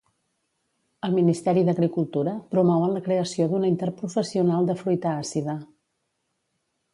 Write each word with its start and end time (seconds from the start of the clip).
El 1.07 1.11
Ministeri 1.17 1.63
d'Agricultura 1.67 2.33
promou 2.55 2.85
en 2.87 2.95
la 2.95 3.03
creació 3.09 3.47
d'una 3.53 3.69
interprofessional 3.73 4.71
de 4.71 4.79
fruita 4.81 5.13
àcida. 5.27 5.57